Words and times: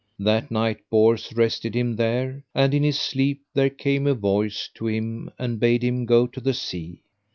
That 0.17 0.49
night 0.49 0.79
Bors 0.89 1.31
rested 1.35 1.75
him 1.75 1.95
there; 1.95 2.43
and 2.55 2.73
in 2.73 2.81
his 2.81 2.99
sleep 2.99 3.43
there 3.53 3.69
came 3.69 4.07
a 4.07 4.15
voice 4.15 4.67
to 4.73 4.87
him 4.87 5.29
and 5.37 5.59
bade 5.59 5.83
him 5.83 6.07
go 6.07 6.25
to 6.25 6.41
the 6.41 6.55
sea. 6.55 7.03